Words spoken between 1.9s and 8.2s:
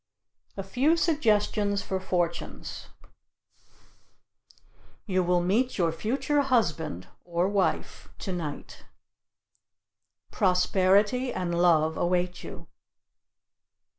FORTUNES. You will meet your future husband (or wife)